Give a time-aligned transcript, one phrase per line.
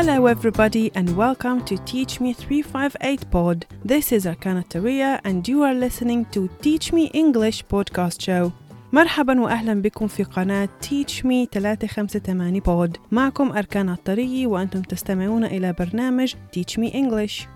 [0.00, 3.66] Hello, everybody, and welcome to Teach Me 358 Pod.
[3.84, 8.52] This is Arkana Taria, and you are listening to Teach Me English podcast show.
[8.92, 15.72] مرحبا واهلا بكم في قناة Teach Me 358 بود معكم أركان الطرية وأنتم تستمعون إلى
[15.72, 17.46] برنامج Teach Me English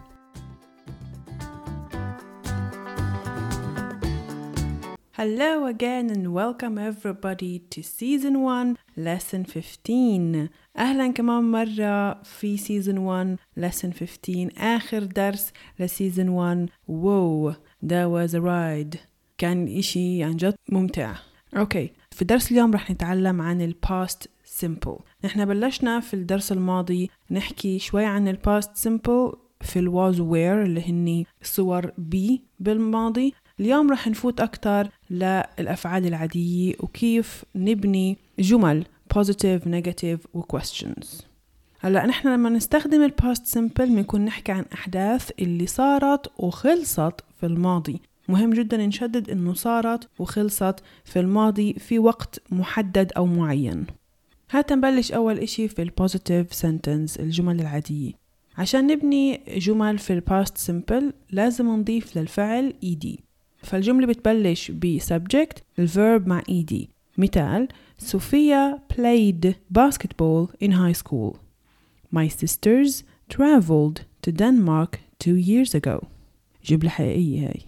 [5.18, 12.98] Hello again and welcome everybody to season 1 lesson 15 أهلا كمان مرة في season
[12.98, 18.98] 1 lesson 15 آخر درس ل season 1 wow that was a ride.
[19.38, 21.16] كان إشي عن جد ممتع.
[21.58, 24.28] okay في درس اليوم رح نتعلم عن ال past
[24.62, 25.02] simple.
[25.24, 29.38] نحن بلشنا في الدرس الماضي نحكي شوي عن ال past simple.
[29.62, 33.34] في ال was were اللي هني صور be بالماضي.
[33.60, 41.08] اليوم رح نفوت أكتر للأفعال العادية وكيف نبني جمل positive, negative و questions.
[41.80, 47.46] هلأ نحن لما نستخدم ال past simple بنكون نحكي عن أحداث اللي صارت وخلصت في
[47.46, 48.02] الماضي.
[48.30, 50.76] مهم جدا نشدد إنه صارت وخلصت
[51.06, 53.86] في الماضي في وقت محدد أو معين.
[54.52, 58.12] هات نبلش أول إشي في ال positive sentence الجمل العادية.
[58.58, 63.25] عشان نبني جمل في ال past simple لازم نضيف للفعل ed.
[63.66, 66.76] فالجملة بتبلش ب subject ال verb مع ed.
[67.18, 67.68] مثال
[68.02, 71.38] Sophia played basketball in high school.
[72.12, 76.06] My sisters traveled to Denmark two years ago.
[76.66, 77.62] جملة حقيقية هاي.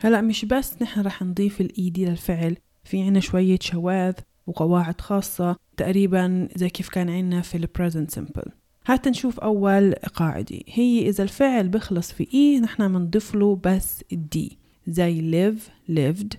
[0.00, 4.14] هلا مش بس نحن رح نضيف الايدي للفعل في عنا شوية شواذ
[4.46, 8.50] وقواعد خاصة تقريبا زي كيف كان عنا في ال present simple.
[8.86, 10.58] هات نشوف أول قاعدة.
[10.66, 16.37] هي إذا الفعل بخلص في إي نحن بنضيف له بس دي زي live lived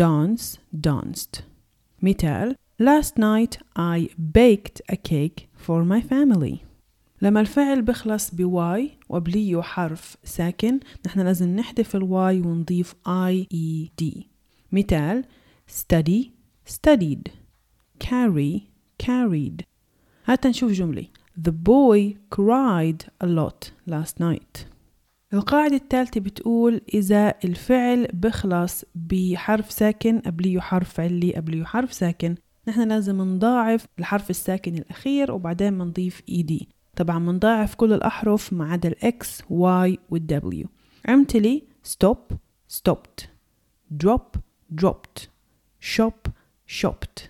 [0.00, 1.42] dance danced
[2.02, 6.56] مثال Last night I baked a cake for my family
[7.22, 14.28] لما الفعل بخلص بواي وقبليه حرف ساكن نحن لازم نحذف الواي ونضيف اي اي دي
[14.72, 15.24] مثال
[15.70, 16.24] study
[16.68, 17.30] studied
[18.04, 18.60] carry
[19.02, 19.62] carried
[20.24, 21.06] هات نشوف جملة
[21.38, 24.66] The boy cried a lot last night
[25.33, 32.35] القاعدة الثالثة بتقول إذا الفعل بخلص بحرف ساكن قبليه حرف علي قبليه حرف ساكن.
[32.67, 36.69] نحن لازم نضاعف الحرف الساكن الأخير وبعدين بنضيف ed.
[36.95, 40.67] طبعا بنضاعف كل الأحرف ما عدا ال x y وال
[41.09, 42.35] w أمثلة stop
[42.73, 43.25] stopped.
[44.03, 44.37] drop
[44.81, 45.27] dropped.
[45.95, 46.31] shop
[46.81, 47.21] shopped.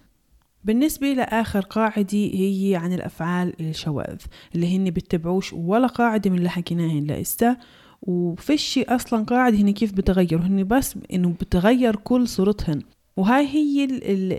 [0.64, 4.22] بالنسبة لآخر قاعدة هي عن الأفعال الشواذ
[4.56, 7.58] اللي هن بتبعوش ولا قاعدة من اللي حكيناهن لإستا.
[8.02, 12.82] وفيش أصلا قاعدة هن كيف بتغير هن بس إنه بتغير كل صورتهن.
[13.18, 13.84] وهاي هي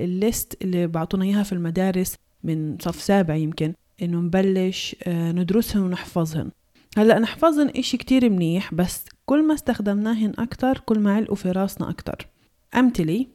[0.04, 2.14] الليست اللي بعطونا إياها في المدارس
[2.44, 6.50] من صف سابع يمكن إنه نبلش ندرسهن ونحفظهن.
[6.96, 11.90] هلأ نحفظهن إشي كتير منيح بس كل ما استخدمناهن أكتر كل ما علقوا في راسنا
[11.90, 12.28] أكتر.
[12.74, 13.26] أمثلة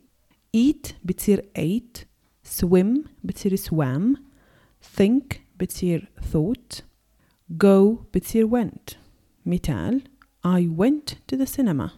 [0.57, 1.99] eat بتصير ate
[2.59, 4.17] swim بتصير swam
[4.97, 6.81] think بتصير thought
[7.63, 8.95] go بتصير went.
[9.45, 10.01] مثال
[10.47, 11.89] I went to the cinema.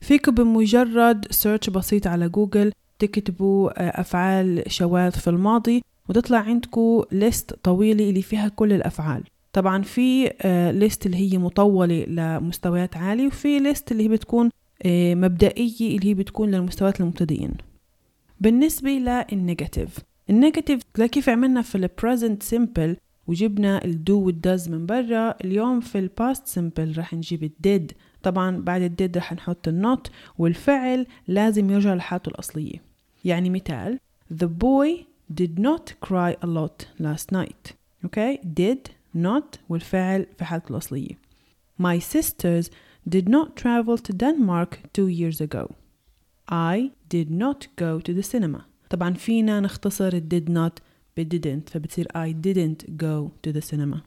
[0.00, 8.08] فيكم بمجرد search بسيط على جوجل تكتبوا أفعال شواذ في الماضي وتطلع عندكم list طويلة
[8.08, 9.22] اللي فيها كل الأفعال.
[9.52, 10.30] طبعا في
[10.74, 14.50] list اللي هي مطولة لمستويات عالية وفي list اللي هي بتكون
[14.86, 17.54] مبدئية اللي هي بتكون للمستويات المبتدئين.
[18.40, 19.98] بالنسبة لل negative
[20.30, 22.96] ال negative كيف عملنا في ال present simple
[23.26, 25.34] وجبنا ال do وال does من برا.
[25.44, 27.92] اليوم في ال past simple رح نجيب ال did
[28.22, 32.82] طبعا بعد ال did رح نحط ال not والفعل لازم يرجع لحالته الأصلية.
[33.24, 33.98] يعني مثال
[34.34, 35.04] The boy
[35.40, 37.72] did not cry a lot last night.
[38.06, 41.18] Okay did not والفعل في حالته الأصلية.
[41.78, 42.70] My sisters
[43.08, 45.74] did not travel to Denmark two years ago.
[46.48, 48.60] I did not go to the cinema.
[48.90, 50.80] طبعا فينا نختصر did not
[51.16, 51.70] ب didn't.
[51.70, 53.98] فبتصير I didn't go to the cinema.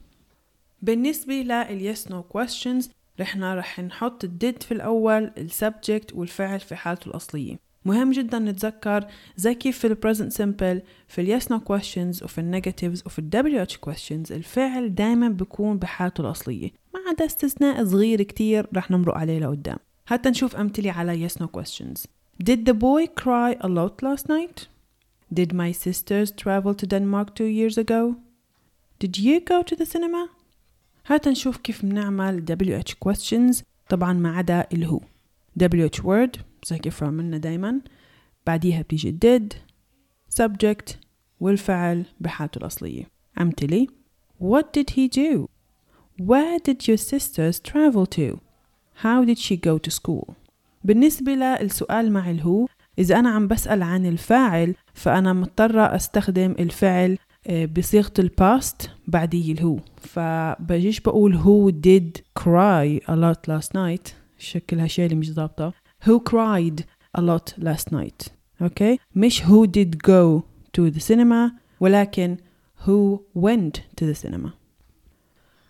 [0.82, 2.88] بالنسبة لل yes no questions.
[3.20, 7.58] رحنا رح نحط did في الأول السبجكت والفعل في حالته الأصلية.
[7.84, 9.06] مهم جدا نتذكر
[9.36, 13.30] زي كيف في present simple في yes no questions وفي negatives وفي ال
[13.66, 16.70] WH questions الفعل دايما بيكون بحالته الأصلية.
[16.94, 19.78] ما عدا استثناء صغير كتير رح نمرق عليه لقدام.
[20.06, 22.06] حتى نشوف أمثلة على yes no questions.
[22.44, 24.68] Did the boy cry a lot last night?
[25.33, 28.15] Did my sisters travel to Denmark two years ago?
[28.99, 30.29] Did you go to the cinema?
[31.07, 35.01] هات نشوف كيف بنعمل WH questions طبعا ما عدا الهو
[35.63, 37.81] WH word زي كيف عملنا دايما
[38.47, 39.53] بعديها بتيجي did
[40.41, 40.95] subject
[41.39, 43.09] والفعل بحالته الأصلية
[43.41, 43.87] أمثلة
[44.39, 45.47] What did he do?
[46.17, 48.39] Where did your sisters travel to?
[49.03, 50.33] How did she go to school?
[50.83, 52.67] بالنسبة للسؤال مع الهو
[52.98, 59.78] إذا أنا عم بسأل عن الفاعل فأنا مضطرة أستخدم الفعل آه، بصيغة الباست بعديه الهو
[59.96, 64.12] فبجيش بقول who did cry a lot last night.
[64.38, 65.72] شكلها شيء اللي مش ضابطة.
[66.04, 66.82] who cried
[67.18, 68.28] a lot last night.
[68.62, 68.96] okay?
[69.14, 70.42] مش who did go
[70.78, 72.36] to the cinema ولكن
[72.86, 74.57] who went to the cinema.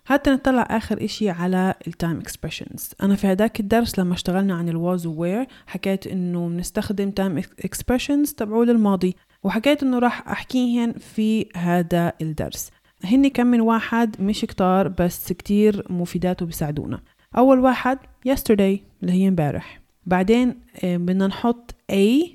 [0.08, 4.68] حتى نطلع آخر إشي على ال time expressions أنا في هداك الدرس لما اشتغلنا عن
[4.68, 11.46] ال was were حكيت إنه بنستخدم time expressions تبعوا للماضي وحكيت إنه راح أحكيهن في
[11.56, 12.70] هذا الدرس.
[13.04, 17.00] هني كم من واحد مش كتار بس كتير مفيدات وبيساعدونا.
[17.36, 19.80] أول واحد yesterday اللي هي امبارح.
[20.06, 22.26] بعدين آه، بدنا نحط a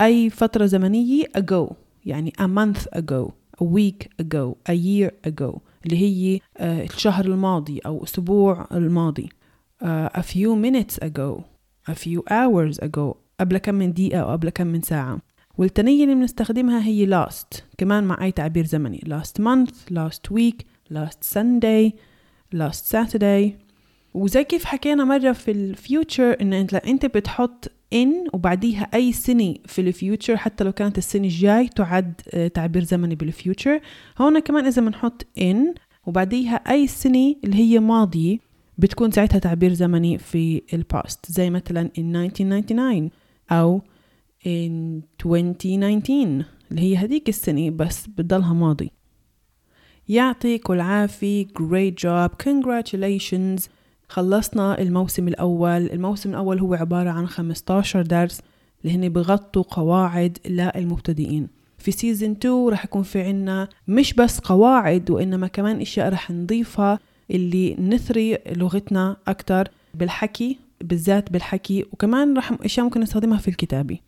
[0.00, 1.72] أي فترة زمنية ago
[2.04, 3.30] يعني a month ago
[3.60, 5.58] a week ago a year ago.
[5.86, 9.28] اللي هي آه، الشهر الماضي أو أسبوع الماضي.
[9.82, 11.40] آه، a few minutes ago
[11.90, 15.18] a few hours ago قبل كم من دقيقة أو قبل كم من ساعة.
[15.58, 17.62] والتانية اللي بنستخدمها هي last.
[17.78, 18.98] كمان مع أي تعبير زمني.
[19.08, 20.62] last month last week
[20.94, 21.92] last Sunday
[22.54, 23.50] last Saturday.
[24.14, 29.54] وزي كيف حكينا مرة في ال future إن أنت أنت بتحط in وبعديها أي سنة
[29.66, 33.80] في ال future حتى لو كانت السنة الجاي تعد آه، تعبير زمني بال future.
[34.18, 38.38] هون كمان إذا بنحط in وبعديها أي سنة اللي هي ماضية
[38.78, 43.10] بتكون ساعتها تعبير زمني في الباست زي مثلا in 1999
[43.50, 43.82] أو
[44.44, 48.90] in 2019 اللي هي هديك السنة بس بتضلها ماضي.
[50.08, 53.77] يعطيك العافية great job congratulations.
[54.08, 55.86] خلصنا الموسم الأول.
[55.86, 58.40] الموسم الأول هو عبارة عن 15 درس
[58.84, 61.48] اللي هن بغطوا قواعد للمبتدئين.
[61.78, 66.98] في season 2 رح يكون في عنا مش بس قواعد وإنما كمان إشياء رح نضيفها
[67.30, 73.98] اللي نثري لغتنا أكتر بالحكي بالذات بالحكي وكمان رح أشياء ممكن نستخدمها في الكتابة.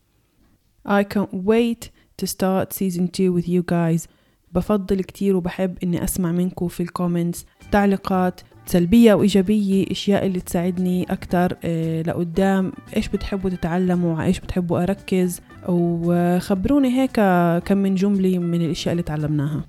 [0.89, 1.89] I can't wait
[2.23, 4.07] to start season 2 with you guys.
[4.53, 11.07] بفضل كتير وبحب إني أسمع منكم في ال comments تعليقات سلبية وإيجابية إشياء اللي تساعدني
[11.13, 12.73] أكتر آه، لقدام.
[12.97, 17.21] إيش بتحبوا تتعلموا؟ على إيش بتحبوا أركز؟ وخبروني هيك
[17.65, 19.65] كم من جملة من الأشياء اللي تعلمناها.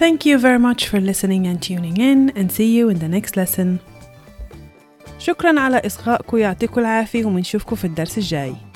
[0.00, 3.36] Thank you very much for listening and tuning in and see you in the next
[3.36, 3.78] lesson.
[5.18, 8.69] شكرا على إصغائكم يعطيكم العافية ومنشوفكم في الدرس الجاي.